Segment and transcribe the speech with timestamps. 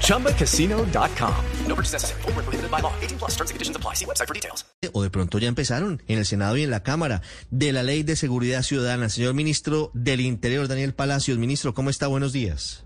[0.00, 1.34] ChumbaCasino.com.
[1.66, 2.22] No purchase necessary.
[2.22, 2.92] Full prohibited by law.
[3.02, 3.94] 18 plus terms and conditions apply.
[3.94, 4.64] See website for details.
[4.92, 8.02] O de pronto ya empezaron en el Senado y en la Cámara de la Ley
[8.02, 9.08] de Seguridad Ciudadana.
[9.08, 11.38] Señor Ministro del Interior, Daniel Palacios.
[11.38, 12.06] Ministro, ¿cómo está?
[12.06, 12.84] Buenos días.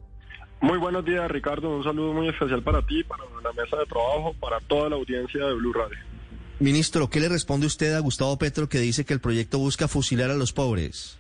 [0.60, 1.76] Muy buenos días, Ricardo.
[1.76, 5.44] Un saludo muy especial para ti, para la mesa de trabajo, para toda la audiencia
[5.44, 5.98] de Blue Radio.
[6.60, 10.30] Ministro, ¿qué le responde usted a Gustavo Petro que dice que el proyecto busca fusilar
[10.30, 11.18] a los pobres?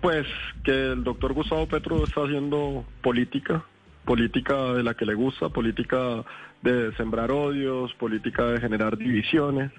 [0.00, 0.26] Pues
[0.62, 3.64] que el doctor Gustavo Petro está haciendo política,
[4.04, 6.24] política de la que le gusta, política
[6.62, 9.72] de sembrar odios, política de generar divisiones.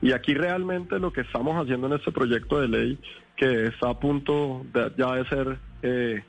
[0.00, 2.98] Y aquí realmente lo que estamos haciendo en este proyecto de ley,
[3.36, 5.58] que está a punto de, ya de ser...
[5.82, 6.22] Eh,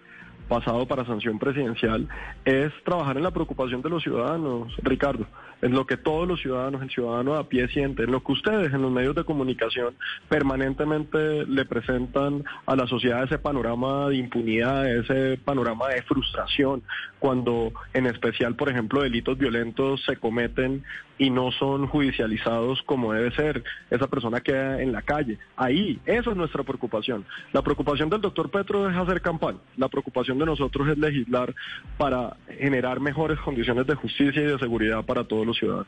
[0.47, 2.07] pasado para sanción presidencial
[2.45, 5.25] es trabajar en la preocupación de los ciudadanos, Ricardo,
[5.61, 8.73] en lo que todos los ciudadanos, el ciudadano a pie siente, en lo que ustedes
[8.73, 9.95] en los medios de comunicación
[10.29, 16.83] permanentemente le presentan a la sociedad ese panorama de impunidad, ese panorama de frustración,
[17.19, 20.83] cuando en especial, por ejemplo, delitos violentos se cometen
[21.17, 23.63] y no son judicializados como debe ser.
[23.89, 25.39] Esa persona queda en la calle.
[25.55, 27.25] Ahí, eso es nuestra preocupación.
[27.53, 29.57] La preocupación del doctor Petro es hacer campaña.
[29.77, 31.55] La preocupación de nosotros es legislar
[31.97, 35.87] para generar mejores condiciones de justicia y de seguridad para todos los ciudadanos.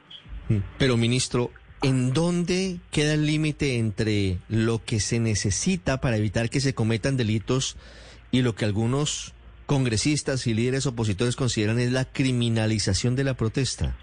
[0.50, 0.58] Mm.
[0.78, 6.62] Pero, ministro, ¿en dónde queda el límite entre lo que se necesita para evitar que
[6.62, 7.78] se cometan delitos
[8.32, 9.34] y lo que algunos
[9.66, 13.96] congresistas y líderes opositores consideran es la criminalización de la protesta?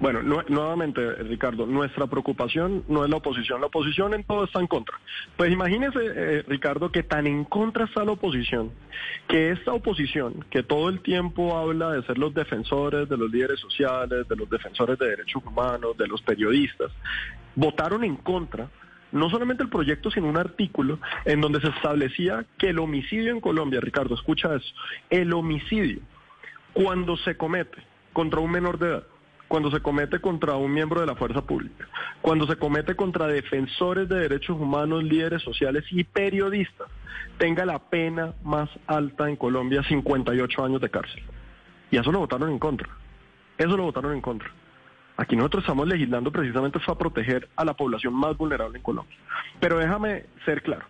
[0.00, 3.60] Bueno, nuevamente, Ricardo, nuestra preocupación no es la oposición.
[3.60, 4.96] La oposición en todo está en contra.
[5.36, 8.70] Pues imagínese, eh, Ricardo, que tan en contra está la oposición,
[9.26, 13.58] que esta oposición, que todo el tiempo habla de ser los defensores de los líderes
[13.58, 16.92] sociales, de los defensores de derechos humanos, de los periodistas,
[17.56, 18.68] votaron en contra
[19.10, 23.40] no solamente el proyecto, sino un artículo en donde se establecía que el homicidio en
[23.40, 24.74] Colombia, Ricardo, escucha eso,
[25.10, 26.00] el homicidio,
[26.72, 27.82] cuando se comete
[28.12, 29.04] contra un menor de edad,
[29.48, 31.88] cuando se comete contra un miembro de la fuerza pública,
[32.20, 36.88] cuando se comete contra defensores de derechos humanos, líderes sociales y periodistas,
[37.38, 41.22] tenga la pena más alta en Colombia, 58 años de cárcel.
[41.90, 42.88] Y eso lo votaron en contra.
[43.56, 44.50] Eso lo votaron en contra.
[45.16, 49.16] Aquí nosotros estamos legislando precisamente para proteger a la población más vulnerable en Colombia.
[49.58, 50.84] Pero déjame ser claro.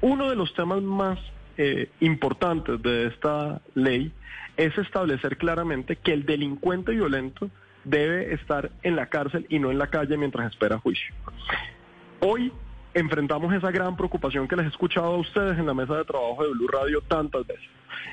[0.00, 1.18] Uno de los temas más
[1.56, 4.12] eh, importantes de esta ley
[4.56, 7.50] es establecer claramente que el delincuente violento
[7.84, 11.14] debe estar en la cárcel y no en la calle mientras espera juicio.
[12.20, 12.52] Hoy
[12.94, 16.44] enfrentamos esa gran preocupación que les he escuchado a ustedes en la mesa de trabajo
[16.44, 17.64] de Blue Radio tantas veces.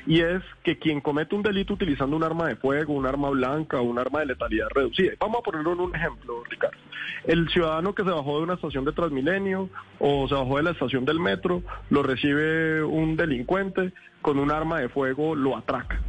[0.06, 3.80] Y es que quien comete un delito utilizando un arma de fuego, un arma blanca
[3.80, 5.12] un arma de letalidad reducida.
[5.20, 6.78] Vamos a ponerlo en un ejemplo, Ricardo.
[7.24, 9.68] El ciudadano que se bajó de una estación de Transmilenio
[9.98, 13.92] o se bajó de la estación del metro, lo recibe un delincuente
[14.22, 16.00] con un arma de fuego, lo atraca,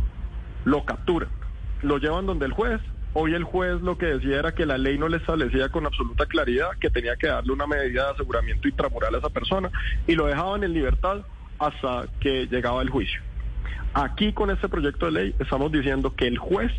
[0.65, 1.27] lo captura,
[1.81, 2.79] lo llevan donde el juez,
[3.13, 6.25] Hoy el juez lo que decía era que la ley no le establecía con absoluta
[6.27, 9.71] claridad que tenía que darle una medida de aseguramiento intramural a esa persona
[10.05, 11.25] y lo dejaban en libertad
[11.57, 13.19] hasta que llegaba el juicio.
[13.93, 16.71] Aquí con este proyecto de ley estamos diciendo que el juez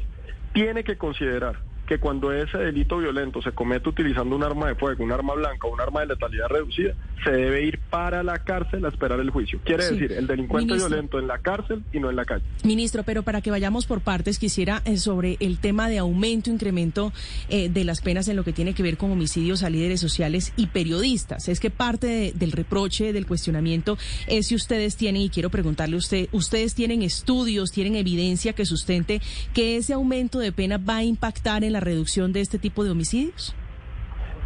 [0.52, 1.58] tiene que considerar
[1.90, 5.66] que cuando ese delito violento se comete utilizando un arma de fuego, un arma blanca
[5.66, 9.30] o un arma de letalidad reducida, se debe ir para la cárcel a esperar el
[9.30, 9.58] juicio.
[9.64, 12.44] Quiere decir, el delincuente violento en la cárcel y no en la calle.
[12.62, 17.12] Ministro, pero para que vayamos por partes, quisiera eh, sobre el tema de aumento, incremento
[17.48, 20.52] eh, de las penas en lo que tiene que ver con homicidios a líderes sociales
[20.56, 21.48] y periodistas.
[21.48, 25.98] Es que parte del reproche, del cuestionamiento, es si ustedes tienen, y quiero preguntarle a
[25.98, 29.20] usted, ¿ustedes tienen estudios, tienen evidencia que sustente
[29.54, 32.90] que ese aumento de pena va a impactar en la reducción de este tipo de
[32.90, 33.54] homicidios?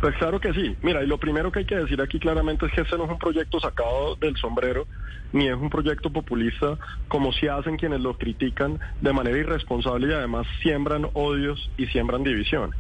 [0.00, 0.76] Pues claro que sí.
[0.82, 3.10] Mira, y lo primero que hay que decir aquí claramente es que este no es
[3.10, 4.86] un proyecto sacado del sombrero,
[5.32, 6.78] ni es un proyecto populista
[7.08, 12.22] como si hacen quienes lo critican de manera irresponsable y además siembran odios y siembran
[12.22, 12.78] divisiones.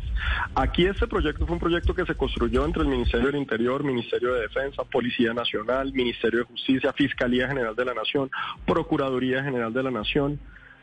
[0.54, 4.34] Aquí este proyecto fue un proyecto que se construyó entre el Ministerio del Interior, Ministerio
[4.34, 8.30] de Defensa, Policía Nacional, Ministerio de Justicia, Fiscalía General de la Nación,
[8.66, 10.38] Procuraduría General de la Nación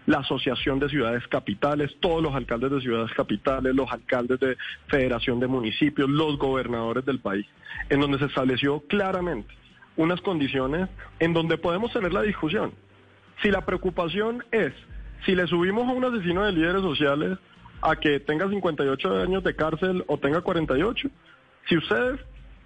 [0.05, 4.57] la Asociación de Ciudades Capitales, todos los alcaldes de ciudades capitales, los alcaldes de
[4.87, 7.45] Federación de Municipios, los gobernadores del país,
[7.89, 9.53] en donde se estableció claramente
[9.97, 10.89] unas condiciones
[11.19, 12.73] en donde podemos tener la discusión.
[13.41, 14.73] Si la preocupación es,
[15.25, 17.37] si le subimos a un asesino de líderes sociales
[17.81, 21.09] a que tenga 58 años de cárcel o tenga 48,
[21.67, 22.19] Si ustedes,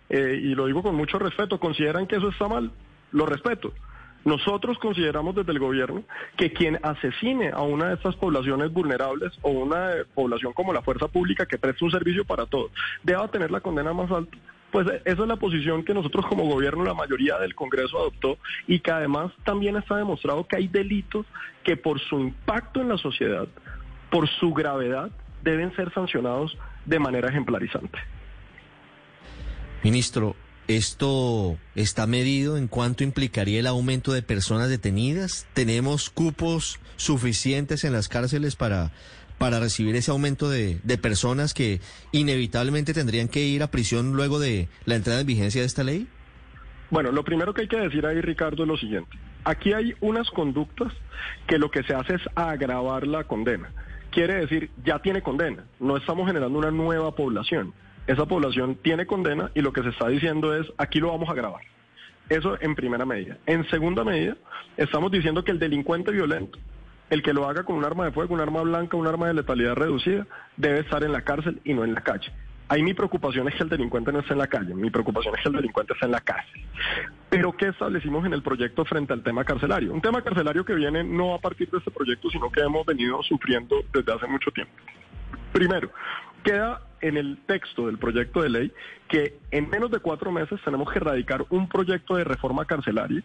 [0.10, 2.72] eh, y lo digo con mucho respeto, consideran que eso está mal,
[3.12, 3.74] lo respeto.
[4.26, 6.04] Nosotros consideramos desde el gobierno
[6.36, 10.82] que quien asesine a una de estas poblaciones vulnerables o una eh, población como la
[10.82, 12.72] fuerza pública que presta un servicio para todos,
[13.04, 14.36] deba tener la condena más alta.
[14.72, 18.40] Pues eh, esa es la posición que nosotros como gobierno, la mayoría del Congreso adoptó
[18.66, 21.28] y que además también está demostrado que hay delitos
[21.64, 23.48] que por su impacto en la sociedad,
[24.10, 25.12] por su gravedad,
[25.44, 28.00] deben ser sancionados de manera ejemplarizante.
[29.84, 30.36] Ministro,
[30.68, 35.48] ¿esto está medido en cuánto implicaría el aumento de personas detenidas?
[35.54, 38.92] ¿Tenemos cupos suficientes en las cárceles para,
[39.38, 41.82] para recibir ese aumento de, de personas que
[42.12, 46.08] inevitablemente tendrían que ir a prisión luego de la entrada en vigencia de esta ley?
[46.90, 49.18] Bueno, lo primero que hay que decir ahí, Ricardo, es lo siguiente.
[49.44, 50.92] Aquí hay unas conductas
[51.48, 53.72] que lo que se hace es agravar la condena.
[54.12, 55.66] Quiere decir, ya tiene condena.
[55.80, 57.74] No estamos generando una nueva población.
[58.08, 61.32] Esa población tiene condena y lo que se está diciendo es, aquí lo vamos a
[61.32, 61.62] agravar.
[62.30, 63.38] Eso en primera medida.
[63.46, 64.36] En segunda medida,
[64.78, 66.60] estamos diciendo que el delincuente violento,
[67.10, 69.36] el que lo haga con un arma de fuego, un arma blanca, un arma de
[69.36, 70.26] letalidad reducida,
[70.58, 72.32] debe estar en la cárcel y no en la calle.
[72.68, 75.44] Ahí mi preocupación es que el delincuente no esté en la calle, mi preocupación es
[75.44, 76.62] que el delincuente esté en la cárcel.
[77.30, 79.94] Pero ¿qué establecimos en el proyecto frente al tema carcelario?
[79.94, 83.22] Un tema carcelario que viene no a partir de este proyecto, sino que hemos venido
[83.22, 84.74] sufriendo desde hace mucho tiempo.
[85.54, 85.92] Primero,
[86.46, 88.72] queda en el texto del proyecto de ley
[89.10, 93.24] que en menos de cuatro meses tenemos que erradicar un proyecto de reforma carcelaria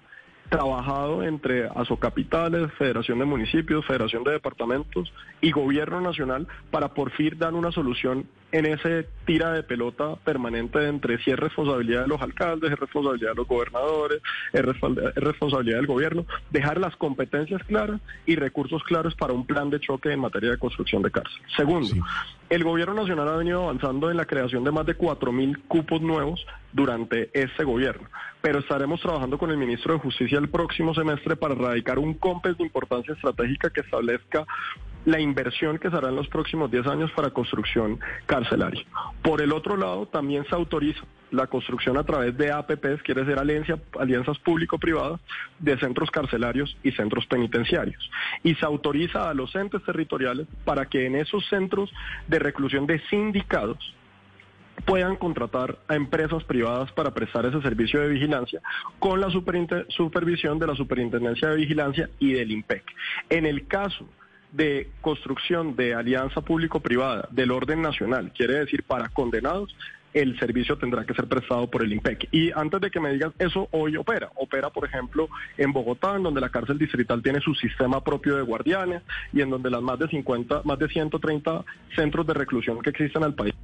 [0.51, 7.39] trabajado entre Asocapitales, Federación de Municipios, Federación de Departamentos y Gobierno Nacional para por fin
[7.39, 12.21] dar una solución en ese tira de pelota permanente entre si es responsabilidad de los
[12.21, 14.21] alcaldes, es responsabilidad de los gobernadores,
[14.53, 14.63] es,
[15.15, 20.13] responsabilidad del gobierno, dejar las competencias claras y recursos claros para un plan de choque
[20.13, 21.41] en materia de construcción de cárcel.
[21.57, 21.95] Segundo,
[22.49, 26.45] el gobierno nacional ha venido avanzando en la creación de más de 4.000 cupos nuevos
[26.73, 28.09] durante este gobierno,
[28.43, 32.59] pero estaremos trabajando con el ministro de Justicia el próximo semestre para erradicar un COMPES
[32.59, 34.47] de importancia estratégica que establezca
[35.05, 38.85] la inversión que se hará en los próximos 10 años para construcción carcelaria.
[39.23, 41.01] Por el otro lado, también se autoriza
[41.31, 45.21] la construcción a través de APPs, quiere decir alianza, alianzas público-privadas,
[45.59, 48.11] de centros carcelarios y centros penitenciarios.
[48.43, 51.91] Y se autoriza a los entes territoriales para que en esos centros
[52.27, 53.95] de reclusión de sindicados
[54.85, 58.61] puedan contratar a empresas privadas para prestar ese servicio de vigilancia
[58.99, 62.85] con la supervisión de la Superintendencia de Vigilancia y del IMPEC.
[63.29, 64.07] En el caso
[64.53, 69.75] de construcción de alianza público-privada del orden nacional, quiere decir para condenados,
[70.13, 72.29] el servicio tendrá que ser prestado por el IMPEC.
[72.33, 74.31] Y antes de que me digas, eso hoy opera.
[74.37, 78.43] Opera, por ejemplo, en Bogotá, en donde la cárcel distrital tiene su sistema propio de
[78.43, 79.03] guardianes
[79.33, 83.23] y en donde las más de 50, más de 130 centros de reclusión que existen
[83.23, 83.55] al país.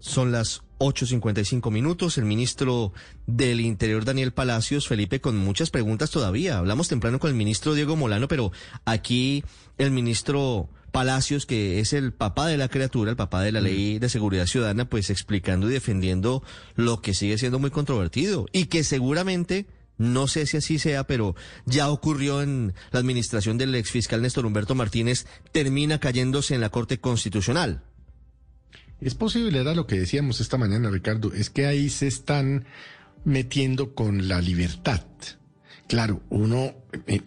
[0.00, 2.18] Son las 8.55 minutos.
[2.18, 2.92] El ministro
[3.26, 6.58] del Interior, Daniel Palacios, Felipe, con muchas preguntas todavía.
[6.58, 8.52] Hablamos temprano con el ministro Diego Molano, pero
[8.84, 9.44] aquí
[9.76, 13.98] el ministro Palacios, que es el papá de la criatura, el papá de la ley
[13.98, 16.42] de seguridad ciudadana, pues explicando y defendiendo
[16.76, 19.66] lo que sigue siendo muy controvertido y que seguramente
[19.98, 21.34] no sé si así sea, pero
[21.66, 27.00] ya ocurrió en la administración del exfiscal Néstor Humberto Martínez, termina cayéndose en la Corte
[27.00, 27.82] Constitucional.
[29.00, 32.64] Es posible, era lo que decíamos esta mañana, Ricardo, es que ahí se están
[33.24, 35.02] metiendo con la libertad.
[35.86, 36.74] Claro, uno,
[37.06, 37.22] eh,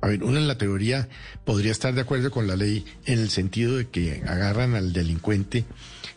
[0.00, 1.08] a ver, uno en la teoría
[1.44, 5.64] podría estar de acuerdo con la ley en el sentido de que agarran al delincuente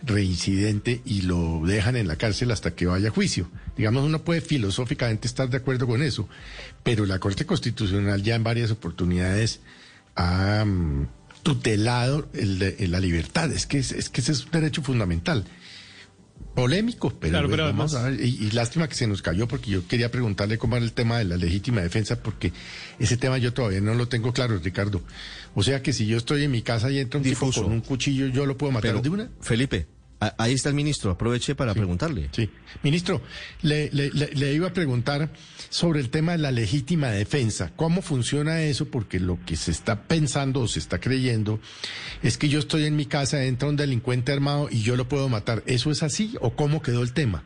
[0.04, 3.50] reincidente y lo dejan en la cárcel hasta que vaya a juicio.
[3.78, 6.28] Digamos, uno puede filosóficamente estar de acuerdo con eso,
[6.84, 9.62] pero la Corte Constitucional ya en varias oportunidades
[10.16, 11.08] ha mm,
[11.46, 13.52] tutelado el de, la libertad.
[13.52, 15.46] Es que, es, que ese es un derecho fundamental.
[16.56, 20.58] Polémico, pero, vamos a ver, y, lástima que se nos cayó porque yo quería preguntarle
[20.58, 22.52] cómo era el tema de la legítima defensa porque
[22.98, 25.04] ese tema yo todavía no lo tengo claro, Ricardo.
[25.54, 27.82] O sea que si yo estoy en mi casa y entra un tipo con un
[27.82, 29.30] cuchillo, yo lo puedo matar de una.
[29.40, 29.86] Felipe,
[30.20, 32.30] Ahí está el ministro, aproveche para preguntarle.
[32.32, 32.50] Sí,
[32.84, 33.22] ministro,
[33.62, 33.90] le,
[34.54, 35.30] iba a preguntar
[35.70, 37.72] sobre el tema de la legítima defensa.
[37.76, 38.86] ¿Cómo funciona eso?
[38.86, 41.60] Porque lo que se está pensando o se está creyendo
[42.24, 45.28] es que yo estoy en mi casa, entra un delincuente armado y yo lo puedo
[45.30, 45.64] matar.
[45.66, 47.44] ¿Eso es así o cómo quedó el tema?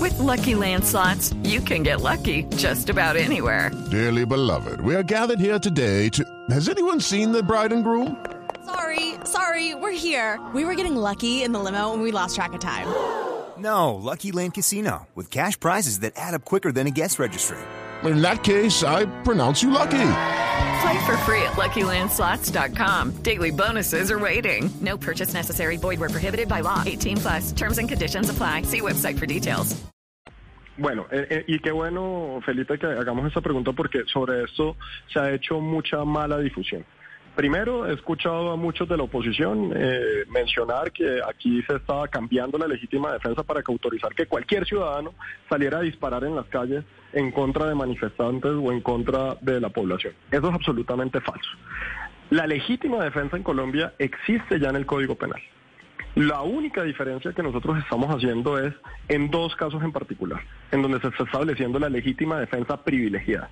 [0.00, 3.70] With lucky landslots, you can get lucky just about anywhere.
[3.90, 6.24] Dearly beloved, we are gathered here today to.
[6.50, 8.16] Has anyone seen the bride and groom?
[8.64, 10.40] Sorry, sorry, we're here.
[10.54, 12.86] We were getting lucky in the limo and we lost track of time.
[13.58, 17.58] No, Lucky Land Casino, with cash prizes that add up quicker than a guest registry.
[18.02, 20.08] In that case, I pronounce you lucky.
[20.82, 23.22] Play for free at LuckyLandSlots.com.
[23.22, 24.70] Daily bonuses are waiting.
[24.80, 25.76] No purchase necessary.
[25.76, 26.82] Void were prohibited by law.
[26.84, 27.52] 18 plus.
[27.52, 28.62] Terms and conditions apply.
[28.62, 29.80] See website for details.
[30.78, 34.74] Bueno, eh, eh, y qué bueno, Felipe, que hagamos esa pregunta porque sobre esto
[35.12, 36.84] se ha hecho mucha mala difusión.
[37.34, 42.58] Primero, he escuchado a muchos de la oposición eh, mencionar que aquí se estaba cambiando
[42.58, 45.14] la legítima defensa para que autorizar que cualquier ciudadano
[45.48, 46.84] saliera a disparar en las calles
[47.14, 50.12] en contra de manifestantes o en contra de la población.
[50.30, 51.50] Eso es absolutamente falso.
[52.28, 55.40] La legítima defensa en Colombia existe ya en el Código Penal.
[56.14, 58.74] La única diferencia que nosotros estamos haciendo es
[59.08, 63.48] en dos casos en particular, en donde se está estableciendo la legítima defensa privilegiada.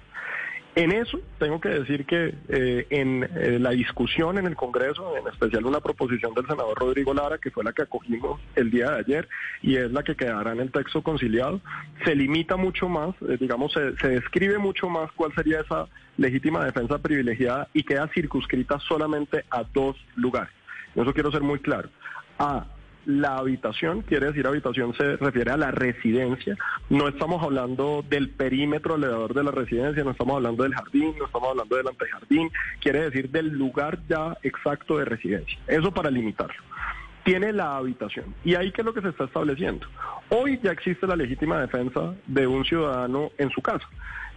[0.77, 5.27] En eso tengo que decir que eh, en eh, la discusión en el Congreso, en
[5.27, 8.99] especial una proposición del senador Rodrigo Lara, que fue la que acogimos el día de
[9.01, 9.29] ayer
[9.63, 11.61] y es la que quedará en el texto conciliado,
[12.05, 16.99] se limita mucho más, eh, digamos, se, describe mucho más cuál sería esa legítima defensa
[16.99, 20.53] privilegiada y queda circunscrita solamente a dos lugares.
[20.95, 21.89] Eso quiero ser muy claro.
[22.39, 22.65] A
[23.07, 26.57] la habitación, quiere decir habitación se refiere a la residencia,
[26.89, 31.27] no estamos hablando del perímetro alrededor de la residencia, no estamos hablando del jardín, no
[31.27, 36.63] estamos hablando del antejardín, quiere decir del lugar ya exacto de residencia, eso para limitarlo.
[37.25, 38.35] Tiene la habitación.
[38.45, 39.87] ¿Y ahí qué es lo que se está estableciendo?
[40.31, 43.87] Hoy ya existe la legítima defensa de un ciudadano en su casa.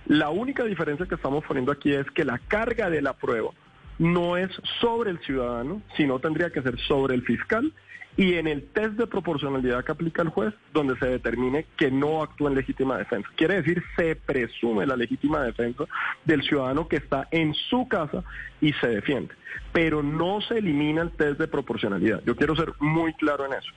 [0.06, 3.52] La única diferencia que estamos poniendo aquí es que la carga de la prueba
[4.00, 4.50] no es
[4.82, 7.72] sobre el ciudadano, sino tendría que ser sobre el fiscal
[8.16, 12.22] y en el test de proporcionalidad que aplica el juez, donde se determine que no
[12.22, 13.28] actúa en legítima defensa.
[13.36, 15.86] Quiere decir, se presume la legítima defensa
[16.24, 18.24] del ciudadano que está en su casa
[18.62, 19.34] y se defiende,
[19.72, 22.22] pero no se elimina el test de proporcionalidad.
[22.26, 23.72] Yo quiero ser muy claro en eso.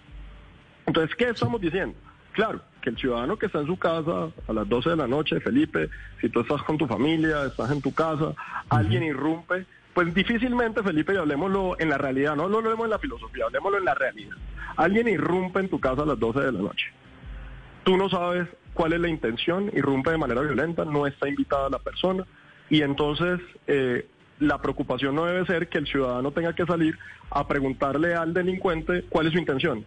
[0.86, 1.96] Entonces, ¿qué estamos diciendo?
[2.32, 5.40] Claro, que el ciudadano que está en su casa a las 12 de la noche,
[5.40, 5.88] Felipe,
[6.20, 8.34] si tú estás con tu familia, estás en tu casa,
[8.68, 9.64] alguien irrumpe,
[9.96, 13.78] pues difícilmente, Felipe, y hablemoslo en la realidad, no lo hablemos en la filosofía, hablemoslo
[13.78, 14.36] en la realidad.
[14.76, 16.92] Alguien irrumpe en tu casa a las 12 de la noche.
[17.82, 21.78] Tú no sabes cuál es la intención, irrumpe de manera violenta, no está invitada la
[21.78, 22.26] persona,
[22.68, 24.06] y entonces eh,
[24.38, 26.98] la preocupación no debe ser que el ciudadano tenga que salir
[27.30, 29.82] a preguntarle al delincuente cuál es su intención.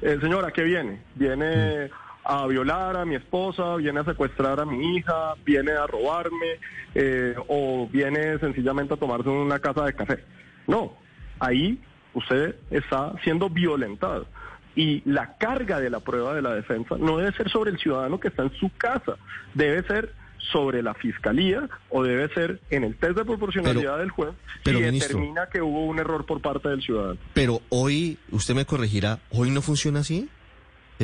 [0.00, 1.02] Eh, señora, ¿qué viene?
[1.14, 1.88] Viene
[2.24, 6.58] a violar a mi esposa, viene a secuestrar a mi hija, viene a robarme
[6.94, 10.24] eh, o viene sencillamente a tomarse una casa de café.
[10.66, 10.96] No,
[11.38, 11.80] ahí
[12.14, 14.26] usted está siendo violentado.
[14.74, 18.18] Y la carga de la prueba de la defensa no debe ser sobre el ciudadano
[18.18, 19.16] que está en su casa,
[19.54, 20.14] debe ser
[20.50, 24.84] sobre la fiscalía o debe ser en el test de proporcionalidad del juez pero, si
[24.84, 27.18] ministro, determina que hubo un error por parte del ciudadano.
[27.32, 30.28] Pero hoy, usted me corregirá, ¿hoy no funciona así?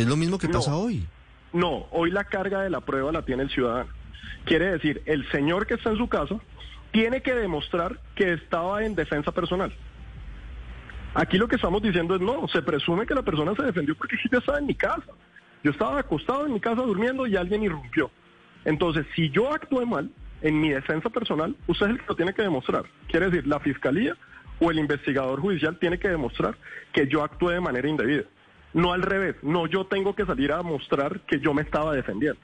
[0.00, 0.54] Es lo mismo que No.
[0.54, 1.06] pasa hoy.
[1.52, 3.90] No, hoy la carga de la prueba la tiene el ciudadano.
[4.44, 6.36] Quiere decir, el señor que está en su casa
[6.92, 9.72] tiene que demostrar que estaba en defensa personal.
[11.14, 14.16] Aquí lo que estamos diciendo es no, se presume que la persona se defendió porque
[14.30, 15.06] yo estaba en mi casa.
[15.64, 18.10] Yo estaba acostado en mi casa durmiendo y alguien irrumpió.
[18.64, 20.10] Entonces, si yo actué mal
[20.42, 22.84] en mi defensa personal, usted es el que lo tiene que demostrar.
[23.08, 24.16] Quiere decir, la fiscalía
[24.60, 26.56] o el investigador judicial tiene que demostrar
[26.92, 28.24] que yo actué de manera indebida.
[28.74, 32.40] No al revés, no yo tengo que salir a mostrar que yo me estaba defendiendo.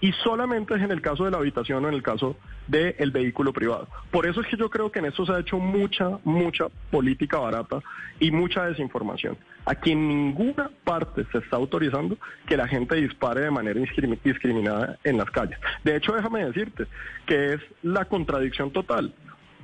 [0.00, 3.54] Y solamente es en el caso de la habitación o en el caso del vehículo
[3.54, 3.88] privado.
[4.10, 7.38] Por eso es que yo creo que en esto se ha hecho mucha, mucha política
[7.38, 7.80] barata
[8.20, 9.38] y mucha desinformación.
[9.64, 14.98] Aquí en ninguna parte se está autorizando que la gente dispare de manera discrimi- discriminada
[15.04, 15.58] en las calles.
[15.84, 16.84] De hecho, déjame decirte
[17.24, 19.14] que es la contradicción total.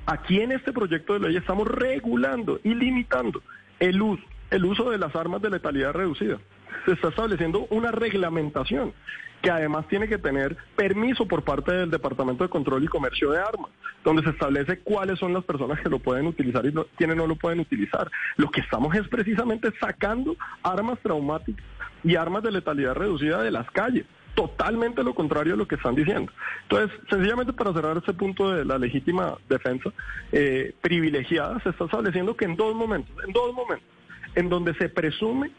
[0.07, 3.43] Aquí en este proyecto de ley estamos regulando y limitando
[3.79, 6.37] el uso, el uso de las armas de letalidad reducida.
[6.85, 8.93] Se está estableciendo una reglamentación
[9.41, 13.39] que además tiene que tener permiso por parte del Departamento de Control y Comercio de
[13.39, 13.71] Armas,
[14.03, 17.25] donde se establece cuáles son las personas que lo pueden utilizar y no- quienes no
[17.25, 18.09] lo pueden utilizar.
[18.37, 21.65] Lo que estamos es precisamente sacando armas traumáticas
[22.03, 24.05] y armas de letalidad reducida de las calles.
[24.35, 26.31] Totalmente lo contrario de lo que están diciendo.
[26.63, 29.91] Entonces, sencillamente para cerrar ese punto de la legítima defensa
[30.31, 33.87] eh, privilegiada, se está estableciendo que en dos momentos, en dos momentos,
[34.35, 35.51] en donde se presume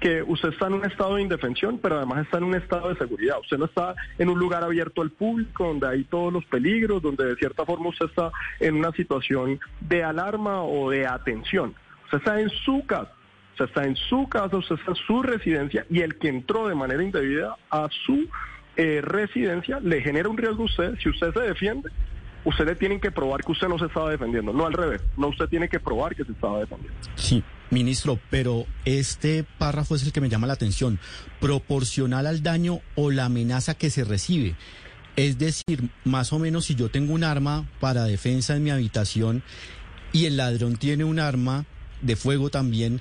[0.00, 2.96] que usted está en un estado de indefensión, pero además está en un estado de
[2.96, 3.40] seguridad.
[3.40, 7.24] Usted no está en un lugar abierto al público, donde hay todos los peligros, donde
[7.24, 8.30] de cierta forma usted está
[8.60, 11.74] en una situación de alarma o de atención.
[12.04, 13.12] Usted está en su casa,
[13.52, 16.74] usted está en su casa, usted está en su residencia y el que entró de
[16.74, 18.28] manera indebida a su
[18.76, 20.98] eh, residencia le genera un riesgo a usted.
[21.02, 21.90] Si usted se defiende,
[22.44, 25.28] usted le tiene que probar que usted no se estaba defendiendo, no al revés, no
[25.28, 26.98] usted tiene que probar que se estaba defendiendo.
[27.14, 30.98] Sí, ministro, pero este párrafo es el que me llama la atención.
[31.40, 34.56] Proporcional al daño o la amenaza que se recibe.
[35.16, 39.42] Es decir, más o menos si yo tengo un arma para defensa en mi habitación
[40.12, 41.64] y el ladrón tiene un arma
[42.02, 43.00] de fuego también,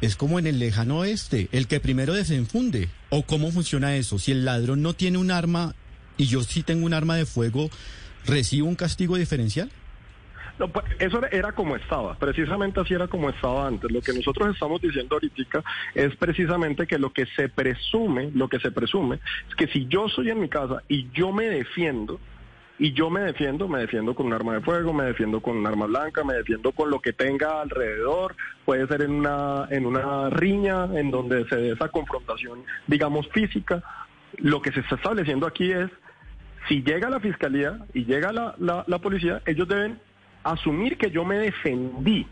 [0.00, 2.88] es como en el lejano oeste, el que primero desenfunde.
[3.10, 4.18] ¿O cómo funciona eso?
[4.18, 5.74] Si el ladrón no tiene un arma
[6.16, 7.70] y yo sí tengo un arma de fuego,
[8.24, 9.70] ¿recibo un castigo diferencial?
[10.58, 13.90] No, pues, eso era, como estaba, precisamente así era como estaba antes.
[13.90, 15.62] Lo que nosotros estamos diciendo ahorita
[15.94, 20.08] es precisamente que lo que se presume, lo que se presume, es que si yo
[20.08, 22.18] soy en mi casa y yo me defiendo,
[22.78, 25.66] y yo me defiendo, me defiendo con un arma de fuego, me defiendo con un
[25.66, 30.30] arma blanca, me defiendo con lo que tenga alrededor, puede ser en una, en una
[30.30, 33.82] riña, en donde se dé esa confrontación, digamos, física.
[34.38, 35.90] Lo que se está estableciendo aquí es,
[36.68, 39.98] si llega la fiscalía y llega la, la policía, ellos deben
[40.50, 42.26] asumir que yo me defendí.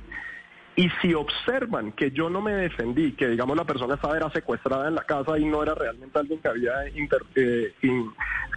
[0.77, 4.89] Y si observan que yo no me defendí, que digamos la persona estaba era secuestrada
[4.89, 7.73] en la casa y no era realmente alguien que había inter- eh,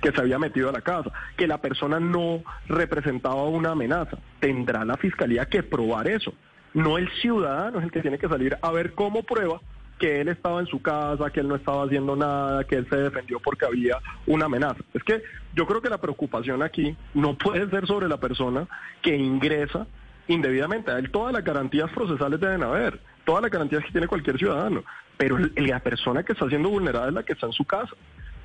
[0.01, 4.83] que se había metido a la casa, que la persona no representaba una amenaza, tendrá
[4.83, 6.33] la fiscalía que probar eso.
[6.73, 9.61] No el ciudadano es el que tiene que salir a ver cómo prueba
[9.97, 12.97] que él estaba en su casa, que él no estaba haciendo nada, que él se
[12.97, 14.79] defendió porque había una amenaza.
[14.93, 15.23] Es que
[15.55, 18.67] yo creo que la preocupación aquí no puede ser sobre la persona
[19.01, 19.87] que ingresa
[20.27, 20.91] indebidamente.
[20.91, 24.83] A él todas las garantías procesales deben haber, todas las garantías que tiene cualquier ciudadano,
[25.17, 27.93] pero la persona que está siendo vulnerada es la que está en su casa,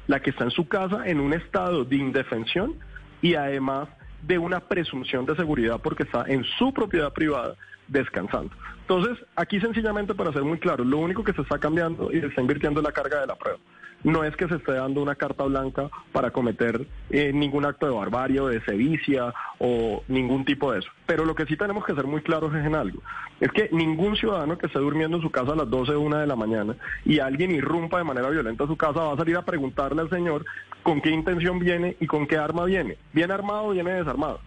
[0.06, 2.76] la que está en su casa en un estado de indefensión
[3.20, 3.88] y además
[4.22, 7.54] de una presunción de seguridad porque está en su propiedad privada
[7.88, 8.54] descansando.
[8.80, 12.26] Entonces, aquí sencillamente para ser muy claro, lo único que se está cambiando y se
[12.26, 13.58] está invirtiendo es la carga de la prueba.
[14.04, 17.94] No es que se esté dando una carta blanca para cometer eh, ningún acto de
[17.94, 20.90] barbarie de sevicia o ningún tipo de eso.
[21.06, 23.00] Pero lo que sí tenemos que ser muy claros es en algo.
[23.40, 26.18] Es que ningún ciudadano que esté durmiendo en su casa a las 12 o 1
[26.18, 29.36] de la mañana y alguien irrumpa de manera violenta a su casa va a salir
[29.36, 30.44] a preguntarle al señor
[30.82, 32.96] con qué intención viene y con qué arma viene.
[33.12, 34.40] ¿Viene armado o viene desarmado?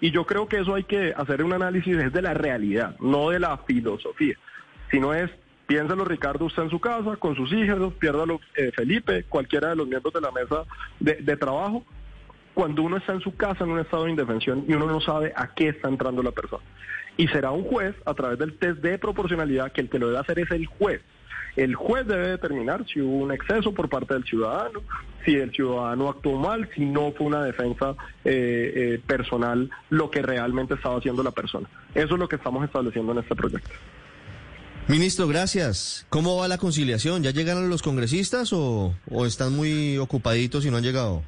[0.00, 3.40] Y yo creo que eso hay que hacer un análisis desde la realidad, no de
[3.40, 4.36] la filosofía,
[4.90, 5.30] sino es,
[5.66, 9.86] piénselo Ricardo, usted en su casa, con sus hijos, piérdalo eh, Felipe, cualquiera de los
[9.86, 10.64] miembros de la mesa
[11.00, 11.84] de, trabajo,
[12.54, 15.32] cuando uno está en su casa en un estado de indefensión y uno no sabe
[15.36, 16.64] a qué está entrando la persona.
[17.16, 20.18] Y será un juez, a través del test de proporcionalidad, que el que lo debe
[20.18, 21.00] hacer es el juez.
[21.56, 24.82] El juez debe determinar si hubo un exceso por parte del ciudadano,
[25.24, 30.20] si el ciudadano actuó mal, si no fue una defensa eh, eh, personal lo que
[30.20, 31.68] realmente estaba haciendo la persona.
[31.94, 33.70] Eso es lo que estamos estableciendo en este proyecto.
[34.88, 36.06] Ministro, gracias.
[36.10, 37.24] ¿Cómo va la conciliación?
[37.24, 41.24] ¿Ya llegaron los congresistas o, o están muy ocupaditos y no han llegado?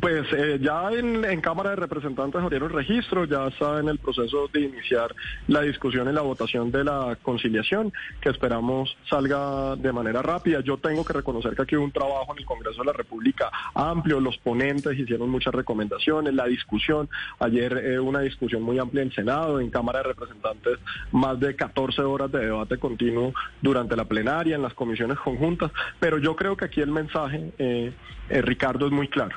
[0.00, 4.48] Pues eh, ya en, en Cámara de Representantes abrieron registro, ya está en el proceso
[4.52, 5.14] de iniciar
[5.48, 10.60] la discusión y la votación de la conciliación, que esperamos salga de manera rápida.
[10.60, 13.50] Yo tengo que reconocer que aquí hubo un trabajo en el Congreso de la República
[13.74, 19.12] amplio, los ponentes hicieron muchas recomendaciones, la discusión, ayer eh, una discusión muy amplia en
[19.12, 20.78] Senado, en Cámara de Representantes,
[21.12, 26.18] más de 14 horas de debate continuo durante la plenaria, en las comisiones conjuntas, pero
[26.18, 27.92] yo creo que aquí el mensaje, eh,
[28.28, 29.36] eh, Ricardo, es muy claro.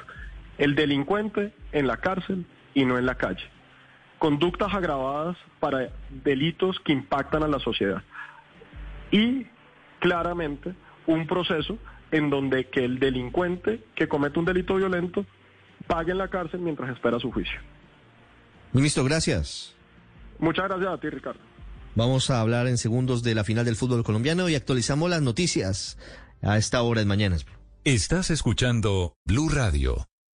[0.57, 3.43] El delincuente en la cárcel y no en la calle.
[4.19, 8.03] Conductas agravadas para delitos que impactan a la sociedad.
[9.11, 9.47] Y
[9.99, 10.73] claramente
[11.07, 11.77] un proceso
[12.11, 15.25] en donde que el delincuente que comete un delito violento
[15.87, 17.59] pague en la cárcel mientras espera su juicio.
[18.71, 19.75] Ministro, gracias.
[20.39, 21.39] Muchas gracias a ti, Ricardo.
[21.95, 25.97] Vamos a hablar en segundos de la final del fútbol colombiano y actualizamos las noticias
[26.41, 27.45] a esta hora en Mañanas.
[27.83, 30.07] Estás escuchando Blue Radio.